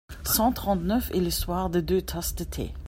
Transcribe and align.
cent 0.23 0.51
trente-neuf) 0.51 1.11
et 1.13 1.19
l'histoire 1.19 1.69
des 1.69 1.83
deux 1.83 2.01
tasses 2.01 2.33
de 2.33 2.43
thé 2.43 2.69
(p. 2.73 2.75